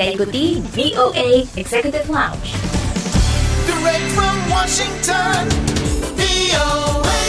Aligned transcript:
Anda 0.00 0.12
ikuti 0.16 0.64
VOA 0.72 1.44
Executive 1.60 2.08
Lounge. 2.08 2.56
Direct 3.68 4.08
from 4.16 4.32
Washington, 4.48 5.44
VOA. 6.16 7.20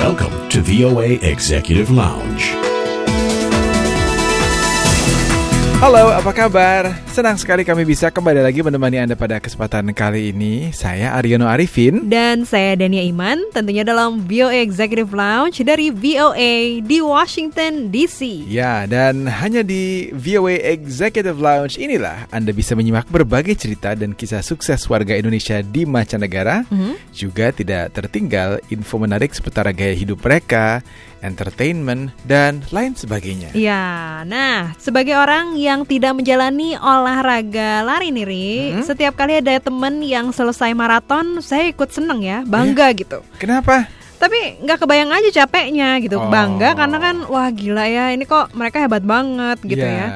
Welcome 0.00 0.48
to 0.48 0.62
VOA 0.62 1.20
Executive 1.20 1.90
Lounge. 1.90 2.77
Halo, 5.78 6.10
apa 6.10 6.34
kabar? 6.34 6.90
Senang 7.14 7.38
sekali 7.38 7.62
kami 7.62 7.86
bisa 7.86 8.10
kembali 8.10 8.42
lagi 8.42 8.66
menemani 8.66 8.98
Anda 8.98 9.14
pada 9.14 9.38
kesempatan 9.38 9.94
kali 9.94 10.34
ini. 10.34 10.74
Saya 10.74 11.14
Aryono 11.14 11.46
Arifin. 11.46 12.10
Dan 12.10 12.42
saya 12.42 12.74
Dania 12.74 13.06
Iman, 13.06 13.38
tentunya 13.54 13.86
dalam 13.86 14.26
VOA 14.26 14.58
Executive 14.58 15.14
Lounge 15.14 15.62
dari 15.62 15.94
VOA 15.94 16.82
di 16.82 16.98
Washington 16.98 17.94
DC. 17.94 18.50
Ya, 18.50 18.90
dan 18.90 19.30
hanya 19.30 19.62
di 19.62 20.10
VOA 20.18 20.66
Executive 20.66 21.38
Lounge 21.38 21.78
inilah 21.78 22.26
Anda 22.34 22.50
bisa 22.50 22.74
menyimak 22.74 23.06
berbagai 23.06 23.54
cerita 23.54 23.94
dan 23.94 24.18
kisah 24.18 24.42
sukses 24.42 24.82
warga 24.90 25.14
Indonesia 25.14 25.62
di 25.62 25.86
mancanegara. 25.86 26.66
Juga 27.14 27.54
tidak 27.54 27.94
tertinggal 27.94 28.58
info 28.74 28.98
menarik 28.98 29.30
seputar 29.30 29.70
gaya 29.70 29.94
hidup 29.94 30.26
mereka, 30.26 30.82
entertainment, 31.20 32.14
dan 32.24 32.62
lain 32.70 32.94
sebagainya. 32.94 33.50
Ya, 33.52 34.22
nah 34.22 34.74
sebagai 34.76 35.14
orang 35.14 35.54
yang 35.54 35.82
tidak 35.82 36.14
menjalani 36.14 36.74
olahraga 36.74 37.82
lari 37.82 38.10
nih, 38.10 38.26
Ri, 38.26 38.50
Hmm? 38.74 38.84
setiap 38.84 39.14
kali 39.14 39.38
ada 39.38 39.58
temen 39.58 40.00
yang 40.00 40.30
selesai 40.30 40.70
maraton, 40.72 41.40
saya 41.40 41.68
ikut 41.68 41.90
seneng 41.90 42.22
ya, 42.22 42.42
bangga 42.44 42.92
gitu. 42.92 43.22
Kenapa? 43.36 43.86
Tapi 44.18 44.58
nggak 44.62 44.82
kebayang 44.82 45.14
aja 45.14 45.30
capeknya 45.42 46.02
gitu, 46.02 46.18
Oh. 46.18 46.26
bangga 46.26 46.74
karena 46.74 46.98
kan 46.98 47.16
wah 47.26 47.48
gila 47.48 47.86
ya, 47.86 48.10
ini 48.10 48.26
kok 48.26 48.50
mereka 48.50 48.82
hebat 48.82 49.02
banget 49.02 49.58
gitu 49.62 49.78
Ya. 49.78 49.94
ya. 49.94 50.08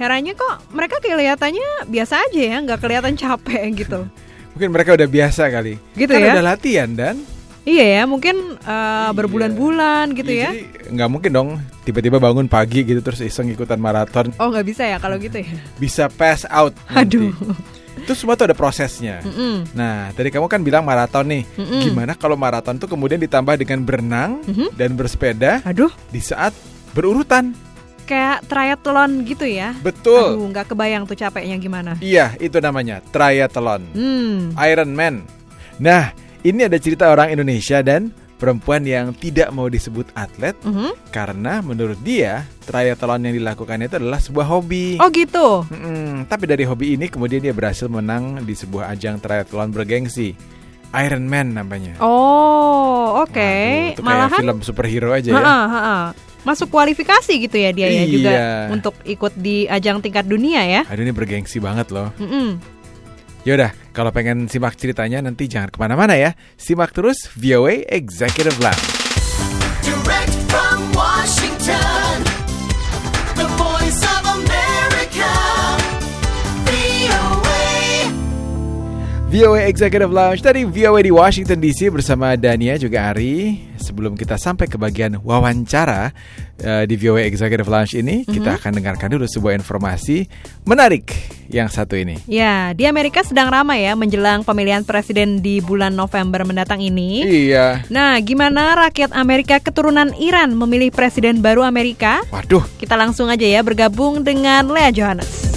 Herannya 0.00 0.32
kok 0.32 0.64
mereka 0.72 0.96
kelihatannya 0.96 1.84
biasa 1.84 2.24
aja 2.24 2.40
ya, 2.40 2.56
nggak 2.64 2.80
kelihatan 2.80 3.14
capek 3.14 3.64
gitu. 3.76 4.00
Mungkin 4.56 4.72
mereka 4.72 4.96
udah 4.96 5.04
biasa 5.04 5.52
kali. 5.52 5.76
Gitu 5.92 6.08
kan 6.08 6.20
ya? 6.24 6.32
udah 6.40 6.46
latihan 6.46 6.88
dan 6.88 7.20
Iya 7.60 7.84
ya, 8.00 8.02
mungkin 8.08 8.56
uh, 8.56 9.10
berbulan-bulan 9.12 10.16
gitu 10.16 10.32
ya. 10.32 10.48
Jadi 10.48 10.90
nggak 10.96 11.10
mungkin 11.12 11.30
dong 11.30 11.48
tiba-tiba 11.84 12.16
bangun 12.16 12.48
pagi 12.48 12.82
gitu 12.82 13.04
terus 13.04 13.20
iseng 13.20 13.52
ikutan 13.52 13.76
maraton. 13.76 14.32
Oh 14.40 14.48
nggak 14.48 14.64
bisa 14.64 14.88
ya 14.88 14.96
kalau 14.96 15.20
gitu 15.20 15.44
ya? 15.44 15.50
Bisa 15.76 16.08
pass 16.08 16.48
out. 16.48 16.72
nanti. 16.88 17.20
Aduh. 17.20 17.36
Itu 18.00 18.16
semua 18.16 18.32
tuh 18.32 18.48
ada 18.48 18.56
prosesnya. 18.56 19.20
Mm-mm. 19.20 19.76
Nah, 19.76 20.08
tadi 20.16 20.32
kamu 20.32 20.48
kan 20.48 20.64
bilang 20.64 20.88
maraton 20.88 21.28
nih. 21.28 21.44
Mm-mm. 21.52 21.84
Gimana 21.84 22.16
kalau 22.16 22.32
maraton 22.32 22.80
tuh 22.80 22.88
kemudian 22.88 23.20
ditambah 23.20 23.60
dengan 23.60 23.84
berenang 23.84 24.40
Mhm. 24.48 24.72
dan 24.72 24.96
bersepeda 24.96 25.60
Aduh, 25.68 25.92
di 26.08 26.18
saat 26.18 26.56
berurutan? 26.96 27.52
kayak 28.08 28.42
triathlon 28.50 29.22
gitu 29.22 29.46
ya? 29.46 29.70
Betul. 29.86 30.34
Aduh, 30.34 30.50
nggak 30.50 30.74
kebayang 30.74 31.06
tuh 31.06 31.14
capeknya 31.14 31.54
gimana. 31.62 31.94
Iya, 32.02 32.34
itu 32.42 32.58
namanya 32.58 32.98
triathlon. 33.14 33.86
Hmm. 33.94 34.50
Iron 34.66 34.90
Man. 34.98 35.22
Nah, 35.78 36.10
ini 36.42 36.60
ada 36.64 36.76
cerita 36.76 37.08
orang 37.08 37.30
Indonesia 37.30 37.80
dan 37.80 38.08
perempuan 38.34 38.80
yang 38.82 39.12
tidak 39.12 39.52
mau 39.52 39.68
disebut 39.68 40.08
atlet 40.14 40.56
Mhm. 40.64 41.12
karena 41.12 41.60
menurut 41.60 42.00
dia 42.00 42.48
triathlon 42.62 43.28
yang 43.28 43.36
dilakukan 43.36 43.84
itu 43.84 43.94
adalah 43.96 44.16
sebuah 44.16 44.46
hobi. 44.48 44.96
Oh 44.96 45.12
gitu. 45.12 45.68
Mm-mm, 45.68 46.24
tapi 46.24 46.48
dari 46.48 46.64
hobi 46.64 46.96
ini 46.96 47.06
kemudian 47.06 47.38
dia 47.38 47.52
berhasil 47.52 47.84
menang 47.86 48.40
di 48.40 48.54
sebuah 48.54 48.88
ajang 48.90 49.20
triathlon 49.20 49.68
bergengsi. 49.70 50.32
Iron 50.90 51.22
Man 51.24 51.54
namanya. 51.54 52.02
Oh, 52.02 53.22
oke. 53.22 53.30
Waduh, 53.30 53.94
itu 53.94 54.02
kayak 54.02 54.08
Malahan 54.10 54.40
film 54.42 54.58
superhero 54.60 55.14
aja 55.14 55.30
ya. 55.30 55.38
Ha-ha, 55.38 55.60
ha-ha. 55.68 55.98
masuk 56.40 56.72
kualifikasi 56.72 57.36
gitu 57.36 57.52
ya 57.52 57.68
dia 57.68 57.84
ya 57.86 58.00
Iya. 58.00 58.08
juga 58.08 58.32
untuk 58.72 58.96
ikut 59.04 59.36
di 59.36 59.68
ajang 59.68 60.00
tingkat 60.00 60.24
dunia 60.24 60.64
ya. 60.64 60.82
Aduh 60.88 61.04
ini 61.04 61.12
bergengsi 61.12 61.60
banget 61.60 61.92
loh. 61.92 62.08
Mm-mm. 62.16 62.79
Yaudah, 63.40 63.72
kalau 63.96 64.12
pengen 64.12 64.52
simak 64.52 64.76
ceritanya 64.76 65.24
nanti 65.24 65.48
jangan 65.48 65.72
ke 65.72 65.80
mana-mana 65.80 66.12
ya. 66.12 66.36
Simak 66.60 66.92
terus 66.92 67.24
VOA 67.40 67.88
Executive 67.88 68.52
Lounge. 68.60 68.84
Direct 69.80 70.36
from 70.52 70.92
Washington, 70.92 72.20
the 73.40 73.48
voice 73.56 74.00
of 74.04 74.22
America, 74.28 75.32
VOA. 76.68 77.72
VOA 79.32 79.72
Executive 79.72 80.12
Lounge 80.12 80.44
dari 80.44 80.68
VOA 80.68 81.00
di 81.00 81.08
Washington 81.08 81.64
DC 81.64 81.88
bersama 81.88 82.36
Dania 82.36 82.76
juga 82.76 83.08
Ari. 83.08 83.72
Sebelum 83.80 84.20
kita 84.20 84.36
sampai 84.36 84.68
ke 84.68 84.76
bagian 84.76 85.16
wawancara 85.16 86.12
eh, 86.60 86.84
di 86.84 86.92
VOA 87.00 87.24
Executive 87.24 87.72
Lounge 87.72 87.96
ini, 87.96 88.20
kita 88.28 88.60
akan 88.60 88.76
dengarkan 88.76 89.16
dulu 89.16 89.24
sebuah 89.24 89.56
informasi 89.56 90.28
menarik 90.68 91.39
yang 91.50 91.68
satu 91.68 91.98
ini. 91.98 92.16
Ya, 92.30 92.72
di 92.72 92.86
Amerika 92.86 93.26
sedang 93.26 93.50
ramai 93.50 93.84
ya 93.84 93.98
menjelang 93.98 94.46
pemilihan 94.46 94.86
presiden 94.86 95.42
di 95.42 95.58
bulan 95.58 95.98
November 95.98 96.46
mendatang 96.46 96.78
ini. 96.78 97.26
Iya. 97.26 97.84
Nah, 97.90 98.16
gimana 98.22 98.78
rakyat 98.88 99.10
Amerika 99.12 99.58
keturunan 99.58 100.14
Iran 100.16 100.54
memilih 100.54 100.94
presiden 100.94 101.42
baru 101.42 101.66
Amerika? 101.66 102.22
Waduh, 102.30 102.62
Kita 102.78 102.94
langsung 102.94 103.28
aja 103.28 103.44
ya 103.44 103.60
bergabung 103.60 104.22
dengan 104.22 104.70
Lea 104.70 104.94
Johannes. 104.94 105.49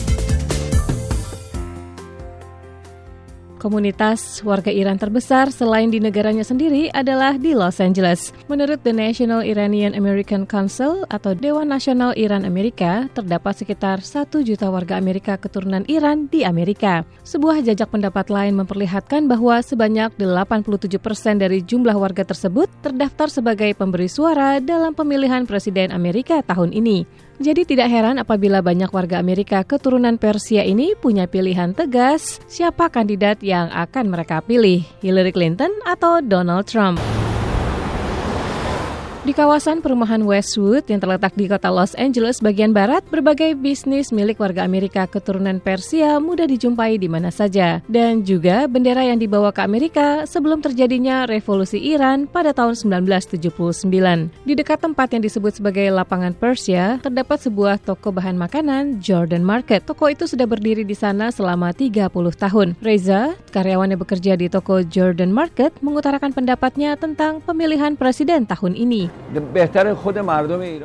Komunitas 3.64 4.44
warga 4.44 4.68
Iran 4.68 5.00
terbesar 5.00 5.48
selain 5.48 5.88
di 5.88 5.96
negaranya 6.04 6.44
sendiri 6.44 6.92
adalah 6.92 7.40
di 7.40 7.56
Los 7.56 7.80
Angeles. 7.80 8.36
Menurut 8.52 8.84
The 8.84 8.92
National 8.92 9.40
Iranian 9.40 9.96
American 9.96 10.44
Council 10.44 11.08
atau 11.08 11.32
Dewan 11.32 11.72
Nasional 11.72 12.12
Iran 12.20 12.44
Amerika, 12.44 13.08
terdapat 13.16 13.64
sekitar 13.64 14.04
1 14.04 14.44
juta 14.44 14.68
warga 14.68 15.00
Amerika 15.00 15.40
keturunan 15.40 15.88
Iran 15.88 16.28
di 16.28 16.44
Amerika. 16.44 17.08
Sebuah 17.24 17.64
jajak 17.64 17.88
pendapat 17.88 18.28
lain 18.28 18.60
memperlihatkan 18.60 19.32
bahwa 19.32 19.64
sebanyak 19.64 20.12
87% 20.20 21.40
dari 21.40 21.64
jumlah 21.64 21.96
warga 21.96 22.28
tersebut 22.28 22.68
terdaftar 22.84 23.32
sebagai 23.32 23.72
pemberi 23.80 24.12
suara 24.12 24.60
dalam 24.60 24.92
pemilihan 24.92 25.48
presiden 25.48 25.96
Amerika 25.96 26.44
tahun 26.44 26.76
ini. 26.76 27.08
Jadi 27.44 27.68
tidak 27.68 27.92
heran 27.92 28.24
apabila 28.24 28.64
banyak 28.64 28.88
warga 28.88 29.20
Amerika 29.20 29.68
keturunan 29.68 30.16
Persia 30.16 30.64
ini 30.64 30.96
punya 30.96 31.28
pilihan 31.28 31.76
tegas 31.76 32.40
siapa 32.48 32.88
kandidat 32.88 33.44
yang 33.44 33.68
akan 33.68 34.16
mereka 34.16 34.40
pilih, 34.40 34.80
Hillary 35.04 35.36
Clinton 35.36 35.76
atau 35.84 36.24
Donald 36.24 36.72
Trump. 36.72 37.23
Di 39.24 39.32
kawasan 39.32 39.80
perumahan 39.80 40.20
Westwood 40.28 40.84
yang 40.92 41.00
terletak 41.00 41.32
di 41.40 41.48
kota 41.48 41.72
Los 41.72 41.96
Angeles 41.96 42.44
bagian 42.44 42.76
barat, 42.76 43.08
berbagai 43.08 43.56
bisnis 43.56 44.12
milik 44.12 44.36
warga 44.36 44.68
Amerika 44.68 45.08
keturunan 45.08 45.64
Persia 45.64 46.20
mudah 46.20 46.44
dijumpai 46.44 47.00
di 47.00 47.08
mana 47.08 47.32
saja. 47.32 47.80
Dan 47.88 48.28
juga 48.28 48.68
bendera 48.68 49.08
yang 49.08 49.16
dibawa 49.16 49.56
ke 49.56 49.64
Amerika 49.64 50.28
sebelum 50.28 50.60
terjadinya 50.60 51.24
revolusi 51.24 51.80
Iran 51.80 52.28
pada 52.28 52.52
tahun 52.52 52.76
1979. 52.76 53.48
Di 54.44 54.54
dekat 54.60 54.84
tempat 54.84 55.16
yang 55.16 55.24
disebut 55.24 55.56
sebagai 55.56 55.88
lapangan 55.88 56.36
Persia, 56.36 57.00
terdapat 57.00 57.48
sebuah 57.48 57.80
toko 57.80 58.12
bahan 58.12 58.36
makanan 58.36 59.00
Jordan 59.00 59.48
Market. 59.48 59.88
Toko 59.88 60.12
itu 60.12 60.28
sudah 60.28 60.52
berdiri 60.52 60.84
di 60.84 61.00
sana 61.00 61.32
selama 61.32 61.72
30 61.72 62.12
tahun. 62.36 62.76
Reza, 62.84 63.40
karyawan 63.56 63.96
yang 63.96 64.04
bekerja 64.04 64.36
di 64.36 64.52
toko 64.52 64.84
Jordan 64.84 65.32
Market, 65.32 65.72
mengutarakan 65.80 66.36
pendapatnya 66.36 67.00
tentang 67.00 67.40
pemilihan 67.40 67.96
presiden 67.96 68.44
tahun 68.44 68.76
ini. 68.76 69.13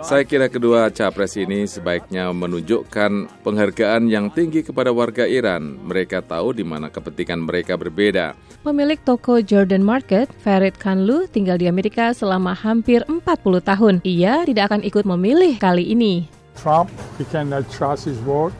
Saya 0.09 0.25
kira 0.25 0.49
kedua 0.49 0.89
capres 0.89 1.37
ini 1.37 1.69
sebaiknya 1.69 2.33
menunjukkan 2.33 3.45
penghargaan 3.45 4.09
yang 4.09 4.33
tinggi 4.33 4.65
kepada 4.65 4.89
warga 4.89 5.29
Iran. 5.29 5.77
Mereka 5.85 6.25
tahu 6.25 6.57
di 6.57 6.65
mana 6.65 6.89
kepentingan 6.89 7.45
mereka 7.45 7.77
berbeda. 7.77 8.33
Pemilik 8.65 8.97
toko 9.05 9.45
Jordan 9.45 9.85
Market, 9.85 10.33
Farid 10.41 10.81
Khanlu, 10.81 11.29
tinggal 11.29 11.61
di 11.61 11.69
Amerika 11.69 12.17
selama 12.17 12.57
hampir 12.57 13.05
40 13.05 13.61
tahun. 13.61 13.95
Ia 14.09 14.49
tidak 14.49 14.73
akan 14.73 14.81
ikut 14.81 15.05
memilih 15.05 15.61
kali 15.61 15.93
ini. 15.93 16.25
Trump, 16.57 16.89
we 17.21 17.29
cannot 17.29 17.69
trust 17.69 18.09
his 18.09 18.19
word. 18.25 18.57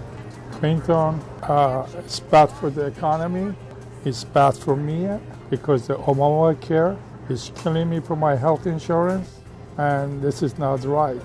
Clinton, 0.61 1.17
uh, 1.49 1.87
it's 1.97 2.21
bad 2.21 2.51
for 2.51 2.69
the 2.69 2.87
economy, 2.87 3.55
it's 4.05 4.23
bad 4.23 4.53
for 4.53 4.77
me 4.77 5.07
because 5.51 5.87
the 5.87 5.95
Obamacare 5.95 6.99
is 7.31 7.53
killing 7.63 7.89
me 7.89 8.01
for 8.01 8.17
my 8.17 8.35
health 8.37 8.67
insurance. 8.67 9.38
And 9.79 10.23
this 10.23 10.43
is 10.43 10.59
not 10.59 10.85
right. 10.85 11.21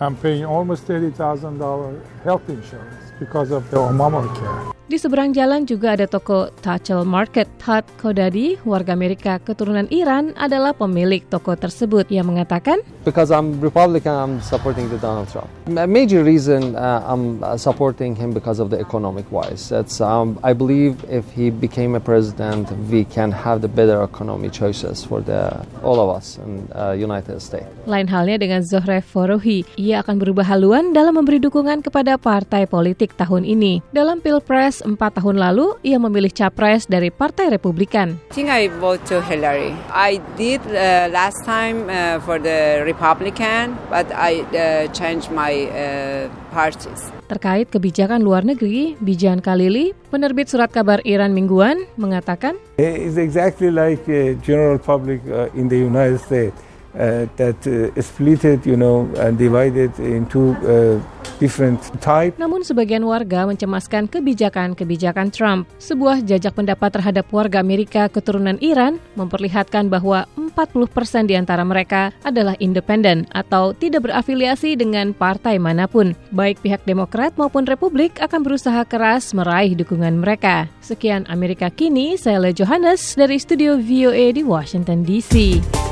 I'm 0.00 0.16
paying 0.16 0.44
almost 0.44 0.84
thirty 0.84 1.10
thousand 1.10 1.58
dollar 1.58 2.00
health 2.24 2.48
insurance. 2.48 3.01
Because 3.18 3.50
of 3.50 3.68
the 3.70 3.76
Obamacare. 3.76 4.72
Di 4.92 5.00
seberang 5.00 5.32
jalan 5.32 5.64
juga 5.64 5.96
ada 5.96 6.04
toko 6.04 6.52
Tachel 6.60 7.08
Market. 7.08 7.48
Tad 7.56 7.88
Kodadi, 7.96 8.60
warga 8.60 8.92
Amerika 8.92 9.40
keturunan 9.40 9.88
Iran, 9.88 10.36
adalah 10.36 10.76
pemilik 10.76 11.24
toko 11.32 11.56
tersebut. 11.56 12.12
Ia 12.12 12.20
mengatakan, 12.20 12.84
Because 13.08 13.32
I'm 13.32 13.56
Republican, 13.64 14.12
I'm 14.12 14.34
supporting 14.44 14.92
the 14.92 15.00
Donald 15.00 15.32
Trump. 15.32 15.48
A 15.64 15.88
major 15.88 16.20
reason 16.20 16.76
uh, 16.76 17.00
I'm 17.08 17.40
uh, 17.40 17.56
supporting 17.56 18.12
him 18.12 18.36
because 18.36 18.60
of 18.60 18.68
the 18.68 18.76
economic 18.76 19.24
wise. 19.32 19.72
It's, 19.72 20.04
um, 20.04 20.36
I 20.44 20.52
believe 20.52 21.00
if 21.08 21.24
he 21.32 21.48
became 21.48 21.96
a 21.96 22.02
president, 22.02 22.68
we 22.92 23.08
can 23.08 23.32
have 23.32 23.64
the 23.64 23.72
better 23.72 24.04
economy 24.04 24.52
choices 24.52 25.00
for 25.08 25.24
the 25.24 25.56
all 25.80 26.04
of 26.04 26.12
us 26.12 26.36
in 26.36 26.68
uh, 26.76 26.92
United 26.92 27.40
States. 27.40 27.64
lain 27.88 28.06
halnya 28.06 28.38
dengan 28.38 28.62
Zohre 28.62 29.02
Forohi, 29.02 29.66
ia 29.74 30.06
akan 30.06 30.22
berubah 30.22 30.46
haluan 30.46 30.94
dalam 30.94 31.18
memberi 31.18 31.42
dukungan 31.42 31.82
kepada 31.82 32.14
partai 32.14 32.70
politik 32.70 33.01
tahun 33.10 33.42
ini. 33.42 33.82
Dalam 33.90 34.22
Pilpres 34.22 34.86
4 34.86 34.94
tahun 34.94 35.42
lalu, 35.42 35.74
ia 35.82 35.98
memilih 35.98 36.30
capres 36.30 36.86
dari 36.86 37.10
Partai 37.10 37.50
Republikan. 37.50 38.14
I 38.30 38.34
think 38.34 38.46
I 38.46 38.70
vote 38.78 39.02
to 39.10 39.18
Hillary. 39.18 39.74
I 39.90 40.22
did 40.38 40.62
uh, 40.70 41.10
last 41.10 41.42
time 41.42 41.90
uh, 41.90 42.22
for 42.22 42.38
the 42.38 42.86
Republican, 42.86 43.74
but 43.90 44.06
I 44.14 44.46
uh, 44.54 44.86
changed 44.94 45.34
my 45.34 45.66
uh, 45.74 46.30
parties. 46.54 47.10
Terkait 47.26 47.66
kebijakan 47.72 48.22
luar 48.22 48.46
negeri, 48.46 48.94
Bijan 49.02 49.42
Khalili, 49.42 49.96
penerbit 50.12 50.52
surat 50.52 50.70
kabar 50.70 51.02
Iran 51.02 51.34
mingguan, 51.34 51.88
mengatakan, 51.98 52.54
It's 52.78 53.18
exactly 53.18 53.72
like 53.72 54.04
uh, 54.06 54.36
general 54.44 54.78
public 54.78 55.24
uh, 55.26 55.48
in 55.56 55.66
the 55.66 55.80
United 55.80 56.22
States 56.22 56.54
uh, 56.96 57.28
that 57.36 57.58
uh, 57.66 57.92
splitted, 58.00 58.64
you 58.66 58.76
know, 58.76 59.08
and 59.18 59.38
divided 59.38 59.92
into 59.98 60.56
uh, 60.64 60.96
different 61.42 61.80
types. 61.98 62.38
Namun 62.38 62.62
sebagian 62.62 63.02
warga 63.02 63.42
mencemaskan 63.48 64.06
kebijakan-kebijakan 64.06 65.34
Trump. 65.34 65.66
Sebuah 65.82 66.22
jajak 66.22 66.54
pendapat 66.54 66.94
terhadap 66.94 67.26
warga 67.34 67.58
Amerika 67.58 68.06
keturunan 68.06 68.58
Iran 68.62 69.02
memperlihatkan 69.18 69.90
bahwa 69.90 70.30
40% 70.38 71.26
di 71.26 71.34
antara 71.34 71.66
mereka 71.66 72.14
adalah 72.22 72.54
independen 72.62 73.24
atau 73.34 73.72
tidak 73.74 74.06
berafiliasi 74.06 74.76
dengan 74.78 75.16
partai 75.16 75.56
mana 75.58 75.90
pun. 75.90 76.14
Baik 76.30 76.62
pihak 76.62 76.84
Demokrat 76.86 77.34
maupun 77.34 77.64
Republik 77.64 78.20
akan 78.20 78.44
berusaha 78.44 78.84
keras 78.86 79.32
meraih 79.32 79.74
dukungan 79.74 80.20
mereka. 80.20 80.68
Sekian 80.84 81.24
Amerika 81.26 81.72
Kini, 81.72 82.14
saya 82.20 82.38
Le 82.38 82.52
Johannes 82.52 83.16
dari 83.16 83.40
studio 83.40 83.80
VOA 83.80 84.34
di 84.36 84.42
Washington 84.44 85.02
DC. 85.02 85.91